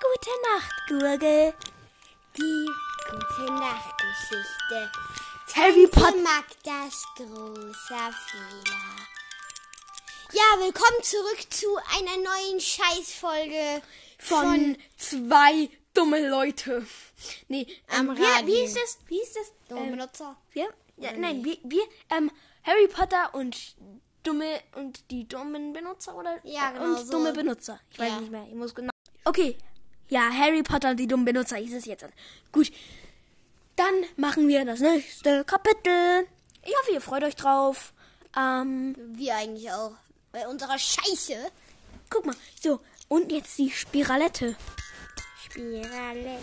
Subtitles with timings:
[0.00, 1.54] gute Nacht, Gurgel.
[2.36, 2.66] Die
[3.10, 4.90] gute Nachtgeschichte.
[5.54, 6.16] Harry Potter.
[6.18, 8.96] Magdas großer Fehler.
[10.32, 13.82] Ja, willkommen zurück zu einer neuen Scheißfolge
[14.18, 16.86] Von zwei dumme Leute.
[17.48, 18.46] Nee, Am ähm, wir, Radio.
[18.46, 18.98] wie ist das?
[19.06, 19.52] Wie ist das?
[19.68, 20.36] Dumme Ähm, Benutzer.
[20.52, 20.68] wir?
[20.98, 22.30] Ja, nein, wir, wir ähm,
[22.64, 23.76] Harry Potter und
[24.24, 27.12] dumme und die dummen Benutzer oder Ja, äh, genau und so.
[27.12, 27.80] dumme Benutzer.
[27.90, 28.20] Ich weiß Ja.
[28.20, 28.46] nicht mehr.
[28.48, 28.90] Ich muss genau.
[29.24, 29.56] Okay.
[30.08, 32.04] Ja, Harry Potter und die dummen Benutzer hieß es jetzt.
[32.52, 32.70] Gut.
[33.76, 36.26] Dann machen wir das nächste Kapitel.
[36.64, 37.92] Ich hoffe, ihr freut euch drauf.
[38.36, 39.92] Ähm, Wir eigentlich auch.
[40.32, 41.34] Bei unserer Scheiße.
[42.10, 42.36] guck mal.
[42.62, 44.56] So, und jetzt die Spiralette.
[45.44, 46.38] Spiralette,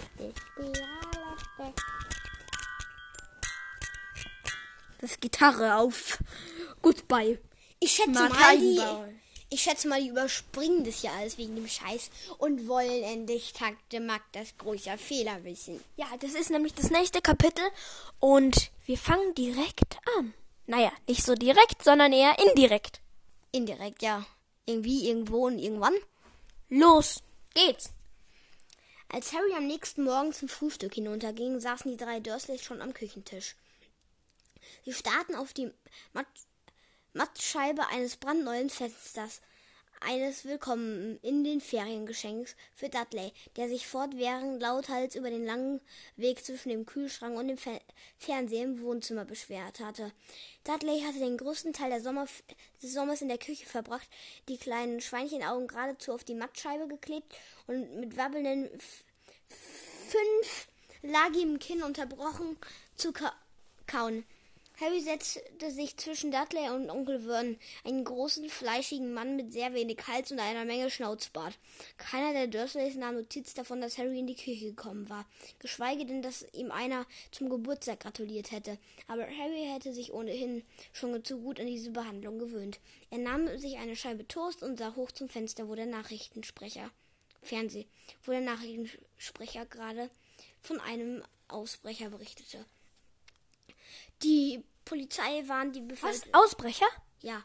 [0.51, 1.81] Spiralette.
[4.99, 6.17] Das Gitarre auf
[6.81, 7.39] Goodbye.
[7.79, 8.79] Ich schätze Mark mal, die.
[9.53, 13.99] Ich schätze mal, die überspringen das ja alles wegen dem Scheiß und wollen endlich Takte
[13.99, 15.79] Magdas großer Fehler wissen.
[15.95, 17.63] Ja, das ist nämlich das nächste Kapitel
[18.19, 20.33] und wir fangen direkt an.
[20.65, 22.99] Naja, nicht so direkt, sondern eher indirekt.
[23.51, 24.25] Indirekt, ja.
[24.65, 25.93] Irgendwie, irgendwo und irgendwann.
[26.69, 27.21] Los,
[27.53, 27.91] geht's.
[29.09, 33.55] Als Harry am nächsten Morgen zum Frühstück hinunterging, saßen die drei Dursleys schon am Küchentisch.
[34.83, 35.71] Sie starrten auf die
[36.13, 36.25] Matt
[37.15, 39.41] Mattscheibe eines brandneuen Fensters,
[39.99, 45.79] eines Willkommen in den Feriengeschenks für Dudley, der sich fortwährend lauthals über den langen
[46.17, 47.79] Weg zwischen dem Kühlschrank und dem Fe
[48.17, 50.11] Fernseher im Wohnzimmer beschwert hatte.
[50.63, 52.25] Dudley hatte den größten Teil Sommer
[52.81, 54.09] des Sommers in der Küche verbracht,
[54.49, 57.31] die kleinen Schweinchenaugen geradezu auf die Mattscheibe geklebt
[57.67, 59.03] und mit wabbelnden F
[60.09, 60.67] fünf
[61.03, 62.57] lagigem Kinn unterbrochen
[62.95, 63.33] zu ka
[63.85, 64.25] kauen.
[64.79, 69.99] Harry setzte sich zwischen Dudley und Onkel Vernon, einen großen, fleischigen Mann mit sehr wenig
[70.07, 71.59] Hals und einer Menge Schnauzbart.
[71.97, 75.25] Keiner der Dursleys nahm Notiz davon, dass Harry in die Küche gekommen war,
[75.59, 78.79] geschweige denn, dass ihm einer zum Geburtstag gratuliert hätte.
[79.07, 82.79] Aber Harry hätte sich ohnehin schon zu gut an diese Behandlung gewöhnt.
[83.11, 86.89] Er nahm sich eine Scheibe Toast und sah hoch zum Fenster, wo der Nachrichtensprecher
[87.43, 87.85] Fernseh,
[88.25, 90.09] wo der Nachrichtensprecher gerade
[90.61, 92.65] von einem Ausbrecher berichtete.
[94.23, 95.87] Die Polizei warnt die Was?
[96.21, 96.33] Bevölkerung.
[96.33, 96.87] Ausbrecher?
[97.21, 97.43] Ja,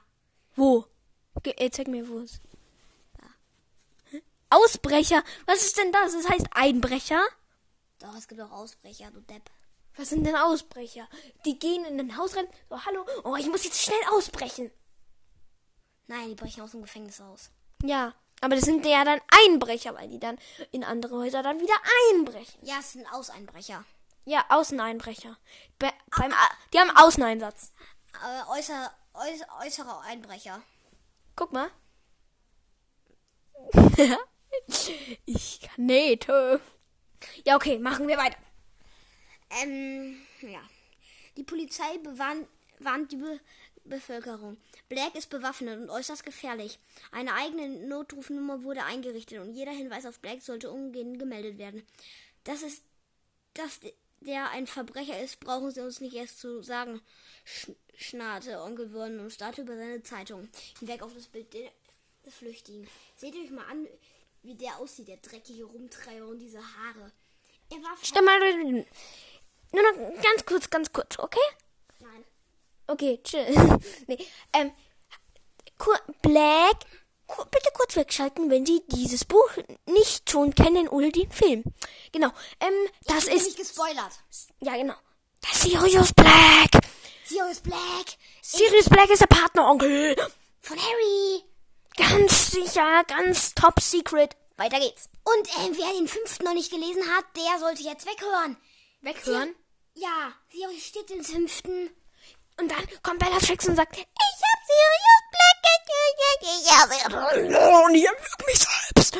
[0.56, 0.86] Wo?
[1.42, 2.41] Ge äh, zeig mir, wo es.
[4.10, 4.22] Hä?
[4.50, 5.22] Ausbrecher?
[5.47, 6.12] Was ist denn das?
[6.12, 7.20] Das heißt Einbrecher?
[8.00, 9.50] doch, es gibt auch Ausbrecher, du Depp.
[9.97, 11.09] Was sind denn Ausbrecher?
[11.44, 12.47] Die gehen in ein Haus rein.
[12.70, 13.04] So, hallo.
[13.25, 14.70] Oh, ich muss jetzt schnell ausbrechen.
[16.06, 17.50] Nein, die brechen aus dem Gefängnis aus.
[17.82, 20.38] Ja, aber das sind ja dann Einbrecher, weil die dann
[20.70, 21.75] in andere Häuser dann wieder
[22.12, 22.60] einbrechen.
[22.65, 23.84] Ja, es sind Auseinbrecher.
[24.28, 25.39] Ja, Außeneinbrecher.
[25.78, 26.34] Be beim,
[26.75, 27.72] die haben Außeneinsatz.
[28.22, 30.61] Aber äußer, äuß, äußere Einbrecher.
[31.34, 31.71] Guck mal.
[35.25, 36.61] ich kann nähte.
[37.47, 38.37] Ja, okay, machen wir weiter.
[39.62, 40.60] Ähm, ja.
[41.39, 42.47] Die Polizei bewarnt,
[42.81, 43.41] warnt die Be
[43.84, 44.59] Bevölkerung.
[44.91, 46.78] Black ist bewaffnet und äußerst gefährlich.
[47.12, 51.83] Eine eigene Notrufnummer wurde eingerichtet und jeder Hinweis auf Black sollte umgehend gemeldet werden.
[52.45, 52.84] Das ist,
[53.55, 53.81] dass
[54.21, 57.01] der ein Verbrecher ist, brauchen Sie uns nicht erst zu sagen,
[57.45, 60.49] sch schnarrte Onkel Vernon und starrte über seine Zeitung
[60.79, 61.73] hinweg auf das Bild der-
[62.25, 62.89] des Flüchtigen.
[63.17, 63.89] Seht euch mal an,
[64.43, 67.12] wie der aussieht, der dreckige Rumtreiber und diese Haare.
[67.71, 68.39] Er war Stell mal.
[69.73, 71.39] Nur noch ganz kurz, ganz kurz, okay?
[71.99, 72.25] Nein.
[72.87, 73.47] Okay, chill.
[74.07, 74.73] nee, ähm,
[76.23, 76.77] Black,
[77.50, 79.50] bitte kurz wegschalten, wenn Sie dieses Buch
[79.87, 81.62] nicht schon kennen oder den Film.
[82.12, 82.28] Genau,
[82.61, 82.72] ähm,
[83.06, 84.12] das Ich bin ist, nicht gespoilert.
[84.61, 84.94] ja genau,
[85.43, 86.71] das Sirius Black.
[87.25, 88.06] Sirius Black
[88.43, 90.16] Sirius Black ist der Partneronkel.
[90.61, 91.43] von Harry.
[91.97, 94.34] Ganz sicher, ganz top secret.
[94.56, 95.09] Weiter geht's.
[95.25, 98.56] Und ähm, wer den fünften noch nicht gelesen hat, der sollte jetzt weghören.
[99.03, 99.55] Weghören.
[99.95, 101.91] Ja, Sirius steht im fünften.
[102.59, 104.06] Und dann kommt Bellatrix und sagt, ich
[104.69, 105.59] Sirius Black.
[107.87, 109.15] Und ich erwürg mich selbst.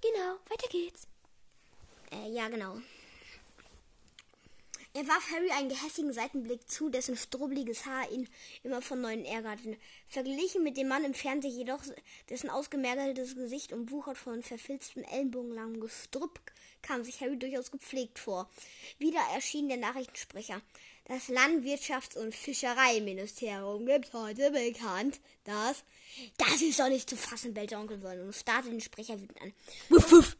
[0.00, 1.06] Genau, weiter geht's.
[2.10, 2.78] Äh, ja, genau.
[4.94, 8.28] Er warf Harry einen gehässigen Seitenblick zu, dessen strubbeliges Haar ihn
[8.62, 9.76] immer von neuem ärgerte.
[10.08, 11.82] Verglichen mit dem Mann im Fernsehen jedoch,
[12.30, 16.40] dessen ausgemergeltes Gesicht umwuchert von verfilztem ellenbogenlangem Gestrüpp,
[16.82, 18.48] kam sich Harry durchaus gepflegt vor.
[18.98, 20.62] Wieder erschien der Nachrichtensprecher.
[21.08, 25.82] Das Landwirtschafts- und Fischereiministerium gibt heute bekannt, dass...
[26.36, 29.54] Das ist doch nicht zu fassen, bellte Onkel Vernon und starrte den Sprecher wütend an.
[29.88, 30.36] Wuff, wuff.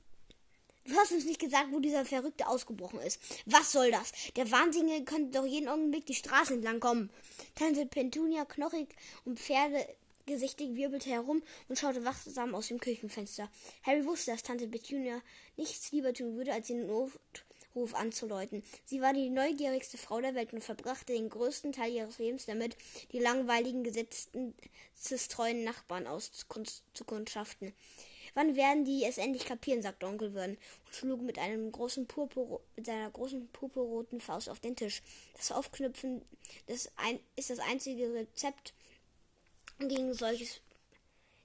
[0.84, 3.18] Du hast uns nicht gesagt, wo dieser Verrückte ausgebrochen ist.
[3.46, 4.12] Was soll das?
[4.36, 7.08] Der Wahnsinnige könnte doch jeden Augenblick die Straße entlang kommen.
[7.54, 8.88] Tante Petunia, knochig
[9.24, 9.86] und Pferde
[10.26, 13.50] gesichtig, wirbelte herum und schaute wachsam aus dem Küchenfenster.
[13.84, 15.22] Harry wusste, dass Tante Petunia
[15.56, 16.90] nichts lieber tun würde, als den
[17.78, 18.62] Notruf anzuläuten.
[18.84, 22.76] Sie war die neugierigste Frau der Welt und verbrachte den größten Teil ihres Lebens damit,
[23.12, 27.72] die langweiligen, gesetzestreuen Nachbarn auszukundschaften.
[28.34, 32.60] Wann werden die es endlich kapieren, sagte Onkel Vernon und schlug mit, einem großen Purpur,
[32.76, 35.02] seiner großen purpurroten Faust auf den Tisch.
[35.36, 36.22] Das Aufknüpfen
[36.68, 38.74] des ein, ist das einzige Rezept
[39.78, 40.60] gegen solches.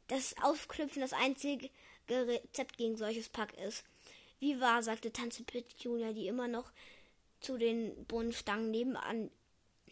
[0.08, 1.70] Das Aufknüpfen das einzige
[2.10, 3.84] Rezept gegen solches Pack ist.
[4.40, 6.72] Wie wahr, sagte Tante Petunia, die immer noch
[7.40, 9.30] zu den Brunnenstangen nebenan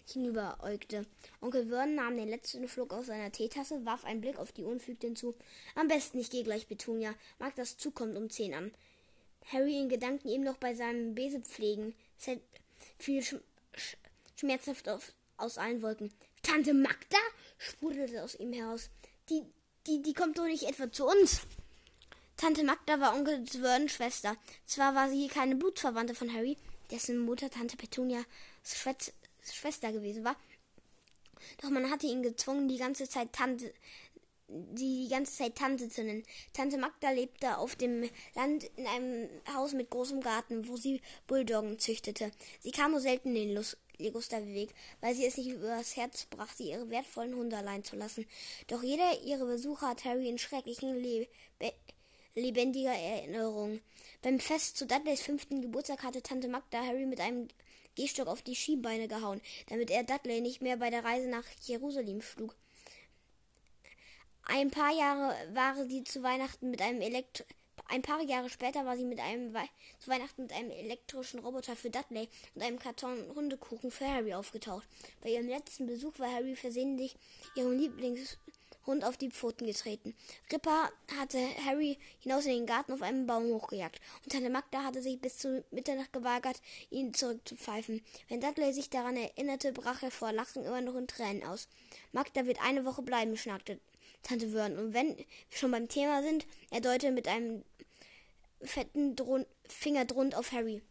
[0.08, 1.06] hinüberäugte.
[1.42, 5.16] Onkel Vernon nahm den letzten Schluck aus seiner Teetasse, warf einen Blick auf die Unfügten
[5.16, 5.36] zu.
[5.76, 7.14] Am besten, ich gehe gleich, Petunia.
[7.40, 8.72] Mag das zukommt um zehn an.
[9.52, 11.96] Harry in Gedanken ihm noch bei seinem Bese pflegen.
[12.98, 13.36] Fiel sch
[13.76, 13.98] sch
[14.36, 16.12] schmerzhaft auf, aus allen Wolken.
[16.42, 17.18] Tante Magda?
[17.58, 18.90] sprudelte aus ihm heraus.
[19.30, 19.44] Die,
[19.88, 21.42] die, die kommt doch nicht etwa zu uns.
[22.42, 24.36] Tante Magda war Onkel Vernons Schwester.
[24.66, 26.58] Zwar war sie keine Blutsverwandte von Harry,
[26.90, 28.24] dessen Mutter Tante Petunia
[28.64, 29.12] Schwester
[29.44, 30.36] Schwester gewesen war.
[31.62, 33.72] Doch man hatte ihn gezwungen, die ganze Zeit Tante,
[34.48, 36.24] die, die ganze Zeit Tante zu nennen.
[36.52, 41.78] Tante Magda lebte auf dem Land in einem Haus mit großem Garten, wo sie Bulldoggen
[41.78, 42.32] züchtete.
[42.60, 43.66] Sie kam nur selten in den
[44.00, 48.26] Ligusterweg, weil sie es nicht übers Herz brachte, ihre wertvollen Hunde allein zu lassen.
[48.66, 51.28] Doch jeder ihrer Besucher hat Harry in schrecklichen Lebe
[52.36, 53.82] lebendiger Erinnerung.
[54.22, 57.48] Beim Fest zu Dudleys fünften Geburtstag hatte Tante Magda Harry mit einem
[57.96, 62.22] Gehstock auf die Schienbeine gehauen, damit er Dudley nicht mehr bei der Reise nach Jerusalem
[62.22, 62.56] schlug.
[64.44, 67.46] Ein paar Jahre war sie zu Weihnachten mit einem Elektro
[67.92, 69.68] ein paar Jahre später war sie mit einem We
[70.00, 74.88] zu Weihnachten mit einem elektrischen Roboter für Dudley und einem Karton Hundekuchen für Harry aufgetaucht.
[75.22, 77.18] Bei ihrem letzten Besuch war Harry versehentlich
[77.54, 78.38] ihrem Lieblings
[78.86, 80.16] Hund auf die Pfoten getreten.
[80.52, 85.02] Ripper hatte Harry hinaus in den Garten auf einem Baum hochgejagt, und Tante Magda hatte
[85.02, 88.02] sich bis zu Mitternacht gewagert, ihn zurückzupfeifen.
[88.28, 91.68] Wenn Dudley sich daran erinnerte, brach er vor Lachen immer noch in Tränen aus.
[92.12, 93.80] Magda wird eine Woche bleiben, schnackte
[94.24, 94.78] Tante Wörn.
[94.78, 97.64] Und wenn wir schon beim Thema sind, er deutete mit einem
[98.62, 100.82] fetten Drun Finger drund auf Harry.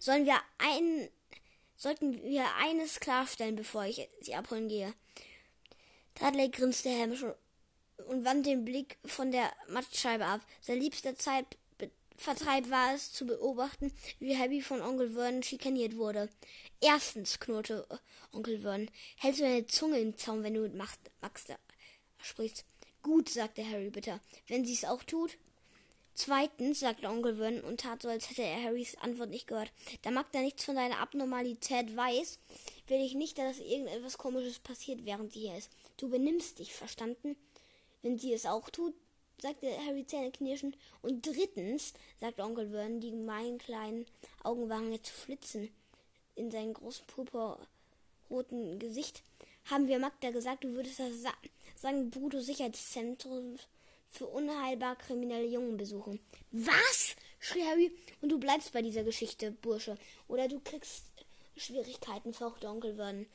[0.00, 1.08] Sollen wir ein,
[1.76, 4.94] sollten wir eines klarstellen, bevor ich sie abholen gehe?
[6.20, 7.24] Dudley grinste hämisch
[8.08, 10.40] und wandte den Blick von der Mattscheibe ab.
[10.60, 16.28] Sein liebster Zeitvertreib war es, zu beobachten, wie Harry von Onkel Vernon schikaniert wurde.
[16.80, 17.86] Erstens, knurrte
[18.32, 20.98] Onkel Vernon, hältst du deine Zunge im Zaum, wenn du mit Max,
[22.20, 22.64] sprichst.
[23.02, 24.20] Gut, sagte Harry bitter.
[24.48, 25.38] Wenn sie es auch tut?
[26.14, 29.70] Zweitens, sagte Onkel Vernon und tat so, als hätte er Harrys Antwort nicht gehört.
[30.02, 32.40] Da Magda nichts von deiner Abnormalität weiß,
[32.88, 35.70] will ich nicht, dass irgendetwas Komisches passiert, während sie hier ist.
[35.98, 37.36] Du benimmst dich, verstanden?
[38.02, 38.94] Wenn sie es auch tut,
[39.42, 40.78] sagte Harry zähneknirschend.
[41.02, 44.06] Und drittens, sagte Onkel Vernon, die gemeinen kleinen
[44.44, 45.68] Augen waren jetzt zu flitzen
[46.36, 49.22] in seinem großen purpurroten Gesicht.
[49.64, 51.32] Haben wir Magda gesagt, du würdest das Sa
[51.76, 52.10] St.
[52.10, 53.56] Bruto Sicherheitszentrum
[54.08, 56.20] für unheilbar kriminelle Jungen besuchen.
[56.52, 57.16] Was?
[57.40, 57.92] schrie Harry.
[58.20, 59.98] Und du bleibst bei dieser Geschichte, Bursche.
[60.28, 61.04] Oder du kriegst
[61.56, 63.26] Schwierigkeiten, fauchte Onkel Vernon.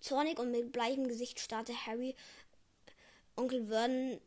[0.00, 2.14] Zornig und mit bleichem Gesicht starrte Harry
[3.36, 4.20] Onkel Vernon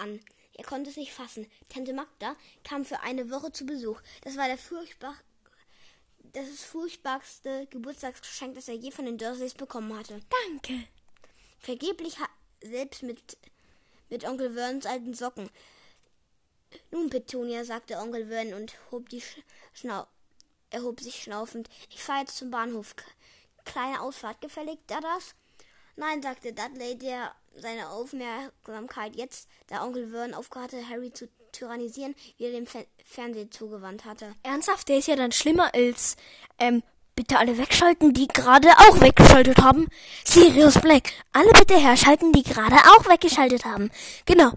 [0.00, 0.20] an.
[0.54, 1.46] Er konnte es nicht fassen.
[1.68, 4.00] Tante Magda kam für eine Woche zu Besuch.
[4.22, 5.14] Das war der furchtbar
[6.32, 10.20] das ist furchtbarste Geburtstagsgeschenk, das er je von den Dursleys bekommen hatte.
[10.46, 10.84] Danke.
[11.58, 12.16] Vergeblich
[12.62, 13.36] selbst mit
[14.08, 15.50] mit Onkel Vernons alten Socken.
[16.90, 19.22] Nun, Petunia, sagte Onkel Vernon und hob die
[19.72, 20.06] Schnau
[20.70, 21.68] erhob sich schnaufend.
[21.90, 22.94] Ich fahre jetzt zum Bahnhof.
[23.64, 25.34] Kleine Ausfahrt gefällig, da das?
[25.96, 32.14] Nein, sagte Dudley, der seine Aufmerksamkeit jetzt, da Onkel Vernon aufgehört hatte, Harry zu tyrannisieren,
[32.38, 34.34] wieder dem Fe Fernseher zugewandt hatte.
[34.42, 36.16] Ernsthaft, der ist ja dann schlimmer als,
[36.58, 36.82] ähm,
[37.16, 39.88] bitte alle wegschalten, die gerade auch weggeschaltet haben.
[40.24, 43.90] Sirius Black, alle bitte herschalten, die gerade auch weggeschaltet haben.
[44.26, 44.52] Genau.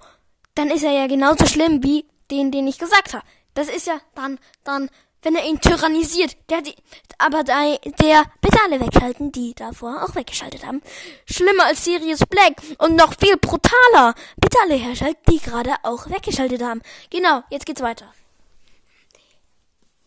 [0.55, 3.25] Dann ist er ja genauso schlimm wie den, den ich gesagt habe.
[3.55, 4.89] Das ist ja dann, dann,
[5.23, 6.35] wenn er ihn tyrannisiert.
[6.49, 6.75] Der, die,
[7.17, 10.81] aber der, der, bitte alle wegschalten, die davor auch weggeschaltet haben.
[11.25, 14.13] Schlimmer als Sirius Black und noch viel brutaler.
[14.37, 16.81] Bitte alle herschalten, die gerade auch weggeschaltet haben.
[17.09, 18.13] Genau, jetzt geht's weiter.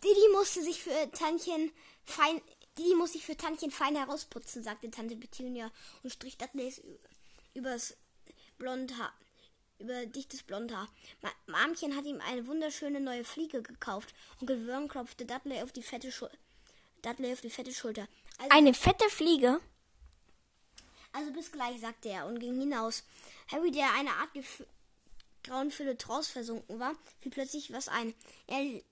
[0.05, 1.73] Didi musste sich für Tantchen
[2.05, 2.41] fein,
[2.79, 5.71] die muss ich für Tantchen fein herausputzen, sagte Tante Petunia
[6.03, 6.81] und strich Dudleys
[7.55, 7.97] übers
[8.59, 9.13] Blondhaar,
[9.79, 10.89] über dichtes Blondhaar.
[11.47, 14.15] Marmchen hat ihm eine wunderschöne neue Fliege gekauft.
[14.41, 16.31] Onkel Worm klopfte Dudley auf die fette, Schul
[17.03, 18.09] Dudley auf die fette Schulter.
[18.39, 19.61] Also, eine fette Fliege?
[21.13, 23.05] Also bis gleich, sagte er und ging hinaus.
[23.51, 24.65] Harry, der eine Art Gef
[25.45, 28.15] grauenvolle Trance versunken war, fiel plötzlich was ein.
[28.49, 28.83] Er,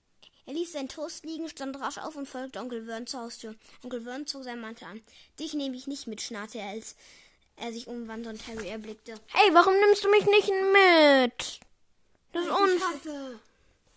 [0.45, 3.55] er ließ seinen Toast liegen, stand rasch auf und folgte Onkel Vern zur Haustür.
[3.83, 5.01] Onkel Vern zog seinen Mantel an.
[5.37, 6.95] Dich nehme ich nicht mit, schnarrte er, als
[7.57, 9.15] er sich umwandte und Harry erblickte.
[9.27, 11.59] Hey, warum nimmst du mich nicht mit?
[12.31, 13.39] Das ist hasse.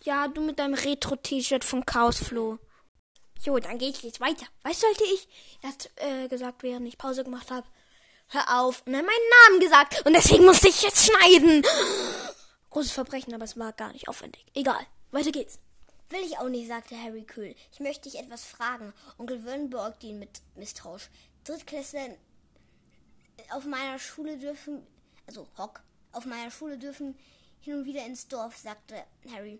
[0.03, 2.57] Ja, du mit deinem Retro-T-Shirt vom Chaosfloh.
[3.41, 4.45] Jo, dann gehe ich jetzt weiter.
[4.63, 5.27] Was sollte ich?
[5.61, 7.67] Er hat äh, gesagt, während ich Pause gemacht habe.
[8.27, 8.83] Hör auf.
[8.85, 10.05] Und er hat meinen Namen gesagt.
[10.05, 11.65] Und deswegen musste ich jetzt schneiden.
[12.69, 14.45] Großes Verbrechen, aber es war gar nicht aufwendig.
[14.53, 14.85] Egal.
[15.11, 15.59] Weiter geht's.
[16.09, 17.55] Will ich auch nicht, sagte Harry kühl.
[17.71, 18.93] Ich möchte dich etwas fragen.
[19.17, 21.09] Onkel Vernon beäugte ihn mit Misstrauisch.
[21.43, 22.15] Drittklässler
[23.51, 24.85] auf meiner Schule dürfen,
[25.27, 27.17] also Hock, auf meiner Schule dürfen
[27.61, 29.59] hin und wieder ins Dorf, sagte Harry.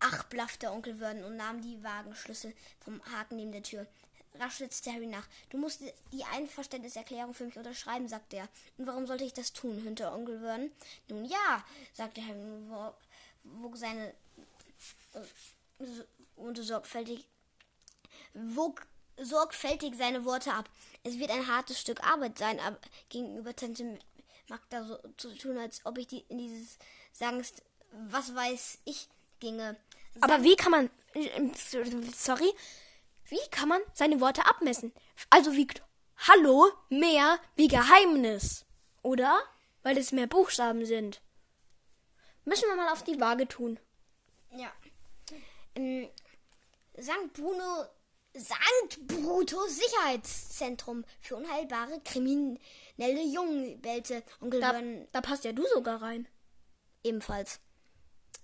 [0.00, 3.86] Ach, blaffte Onkel Vernon und nahm die Wagenschlüssel vom Haken neben der Tür.
[4.34, 5.26] Rasch setzte Harry nach.
[5.48, 5.80] Du musst
[6.12, 8.48] die Einverständniserklärung für mich unterschreiben, sagte er.
[8.76, 10.70] Und warum sollte ich das tun, höhnte Onkel Vernon.
[11.08, 11.64] Nun ja,
[11.94, 12.92] sagte Harry, und wo,
[13.62, 14.12] wog seine
[16.36, 17.26] und sorgfältig
[18.34, 18.86] wog
[19.18, 20.68] sorgfältig seine Worte ab.
[21.02, 23.98] Es wird ein hartes Stück Arbeit sein, aber gegenüber Tante
[24.48, 26.78] Magda so zu tun, als ob ich die in dieses
[27.12, 27.62] Sangst,
[28.08, 29.08] was weiß ich,
[29.40, 29.76] ginge.
[30.20, 30.90] Aber wie kann man,
[32.16, 32.52] sorry,
[33.26, 34.92] wie kann man seine Worte abmessen?
[35.30, 35.82] Also wiegt
[36.18, 38.64] Hallo mehr wie Geheimnis,
[39.02, 39.38] oder?
[39.82, 41.20] Weil es mehr Buchstaben sind.
[42.44, 43.78] Müssen wir mal auf die Waage tun.
[44.52, 44.72] Ja.
[45.74, 46.08] Ähm,
[46.98, 47.32] St.
[47.34, 47.86] Bruno,
[48.38, 49.06] St.
[49.06, 56.02] Brutus Sicherheitszentrum für unheilbare kriminelle Jungen, bellte Onkel Da, Vernon da passt ja du sogar
[56.02, 56.28] rein.
[57.02, 57.60] ebenfalls.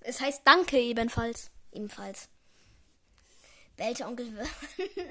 [0.00, 1.50] Es heißt Danke ebenfalls.
[1.72, 2.28] Ebenfalls.
[3.76, 5.10] Bellte Onkel Vernon.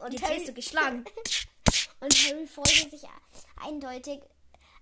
[0.00, 1.04] Und Jetzt Harry- wirst du geschlagen.
[2.00, 3.02] Und Harry freute sich
[3.56, 4.20] eindeutig,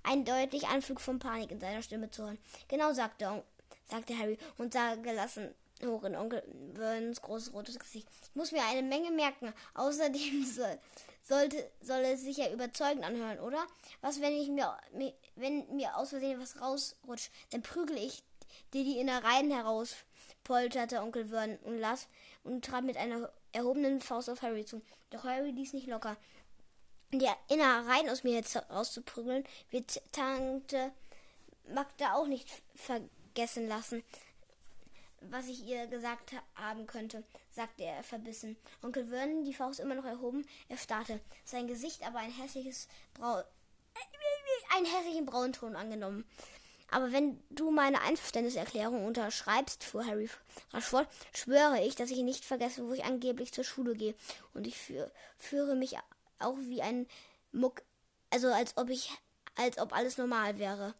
[0.03, 2.39] eindeutig Anflug von Panik in seiner Stimme zu hören.
[2.69, 3.45] Genau, sagte,
[3.89, 5.55] sagte Harry und sah gelassen
[5.85, 6.43] hoch in Onkel
[6.75, 8.07] Vernons großes rotes Gesicht.
[8.31, 9.53] Ich muss mir eine Menge merken.
[9.75, 10.79] Außerdem soll,
[11.23, 13.67] sollte, soll es sich ja überzeugend anhören, oder?
[14.01, 18.23] Was, wenn ich mir, mi- wenn mir aus Versehen was rausrutscht, dann prügel ich
[18.73, 19.95] dir die Innereien heraus,
[20.45, 22.07] polterte Onkel Vernon und las
[22.45, 24.81] und trat mit einer erhobenen Faust auf Harry zu.
[25.11, 26.17] Doch Harry ließ nicht locker
[27.13, 30.91] die Innereien aus mir jetzt rauszuprügeln, wird Tante
[31.73, 34.03] Magda auch nicht vergessen lassen,
[35.31, 38.57] was ich ihr gesagt ha- haben könnte, sagte er verbissen.
[38.83, 43.43] Onkel Vernon, die Faust immer noch erhoben, erstarrte, sein Gesicht aber ein hässliches Brau
[44.75, 46.25] einen hässlichen Braunton angenommen.
[46.91, 50.29] Aber wenn du meine Einverständniserklärung unterschreibst, fuhr Harry
[50.73, 54.15] rasch fort, schwöre ich, dass ich nicht vergesse, wo ich angeblich zur Schule gehe.
[54.53, 55.97] Und ich führ, führe mich
[56.39, 57.07] auch wie ein
[57.53, 57.83] Muck,
[58.31, 59.11] also als ob ich,
[59.57, 60.95] als ob alles normal wäre.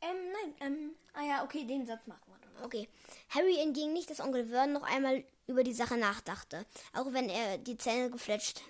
[0.00, 2.29] Ähm, nein, ähm, ah ja, okay, den Satz machen.
[2.62, 2.88] Okay.
[3.30, 7.58] Harry entging nicht, dass Onkel Vernon noch einmal über die Sache nachdachte, auch wenn er
[7.58, 8.62] die Zähne gefletscht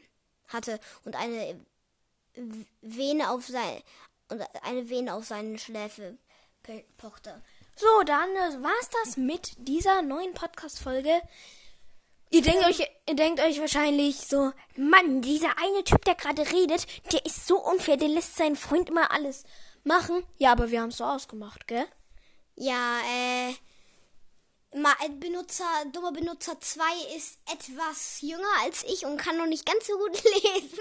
[0.48, 1.60] hatte und eine
[2.80, 3.82] Vene auf sein
[4.28, 6.16] und eine Vene auf seinen Schläfe
[6.98, 7.42] pochte.
[7.76, 11.20] So, dann äh, war's das mit dieser neuen Podcast-Folge.
[12.32, 16.86] Ihr denkt euch, ihr denkt euch wahrscheinlich so, Mann, dieser eine Typ, der gerade redet,
[17.12, 19.44] der ist so unfair, der lässt seinen Freund immer alles
[19.82, 20.22] machen.
[20.38, 21.86] Ja, aber wir haben's so ausgemacht, gell?
[22.54, 23.54] Ja, äh,
[24.70, 26.82] Benutzer, dummer Benutzer 2
[27.16, 30.78] ist etwas jünger als ich und kann noch nicht ganz so gut lesen.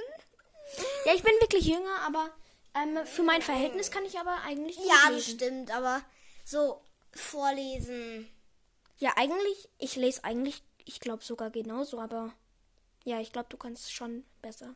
[1.05, 2.29] Ja, ich bin wirklich jünger, aber
[2.75, 5.39] ähm, für mein Verhältnis kann ich aber eigentlich gut Ja, das lesen.
[5.39, 6.03] stimmt, aber
[6.45, 6.81] so
[7.13, 8.29] vorlesen.
[8.99, 12.31] Ja, eigentlich, ich lese eigentlich, ich glaube sogar genauso, aber
[13.05, 14.75] ja, ich glaube, du kannst schon besser.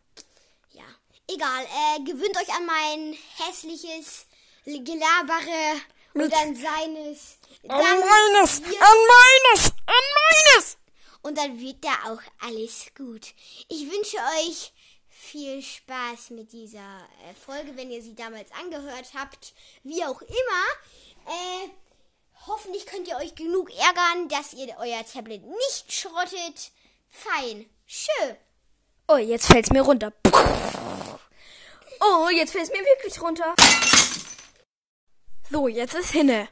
[0.72, 0.86] Ja,
[1.28, 1.64] egal.
[1.66, 4.26] Äh, gewöhnt euch an mein hässliches
[4.66, 5.82] Gelabere
[6.14, 7.38] und an seines.
[7.64, 10.78] Dann meines, an meines, an meines!
[11.24, 13.34] und dann wird da auch alles gut.
[13.70, 14.74] Ich wünsche euch
[15.10, 19.54] viel Spaß mit dieser äh, Folge, wenn ihr sie damals angehört habt.
[19.84, 20.64] Wie auch immer.
[21.26, 21.70] Äh,
[22.46, 26.72] hoffentlich könnt ihr euch genug ärgern, dass ihr euer Tablet nicht schrottet.
[27.10, 27.70] Fein.
[27.88, 28.36] Schö.
[29.08, 30.12] Oh, jetzt fällt's mir runter.
[32.02, 33.56] Oh, jetzt fällt's mir wirklich runter.
[35.54, 36.50] So, jetzt ist hinne.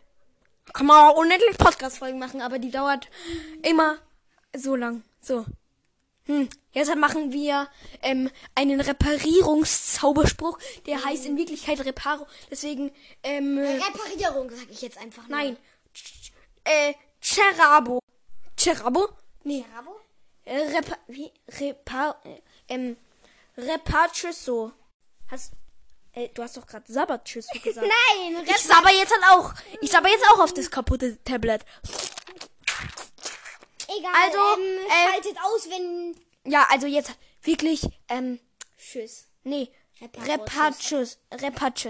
[0.73, 3.09] Kann man auch unendlich Podcast-Folgen machen, aber die dauert
[3.63, 3.97] immer
[4.55, 5.01] so lang.
[5.19, 5.43] So.
[6.27, 6.47] Hm.
[6.71, 7.67] Jetzt machen wir
[8.03, 12.27] ähm, einen Reparierungszauberspruch, der heißt in Wirklichkeit Reparo.
[12.51, 12.91] Deswegen,
[13.23, 15.35] ähm, äh, Reparierung, sag ich jetzt einfach nur.
[15.35, 15.57] nein.
[15.95, 16.31] Ch-
[16.63, 17.99] Äh, Cherabo.
[18.55, 19.09] Cherabo?
[19.43, 19.65] Nee.
[19.73, 19.99] Bravo?
[20.45, 21.31] Äh, Repa wie?
[21.59, 22.97] Repa äh, ähm,
[23.57, 24.71] Repatriso.
[25.27, 25.53] Hast,
[26.13, 27.87] äh, du hast doch gerade Sabbertschüss gesagt.
[27.87, 29.53] Nein, Ich sabber jetzt halt auch.
[29.81, 31.61] Ich sabber jetzt auch auf das kaputte Tablet.
[33.87, 34.11] egal.
[34.25, 36.15] Also, ähm, äh, schaltet aus, wenn.
[36.51, 37.11] Ja, also jetzt
[37.43, 38.39] wirklich, ähm,
[38.77, 39.27] Tschüss.
[39.43, 39.69] nee.
[40.17, 41.85] Repatschüss, Repatschüss.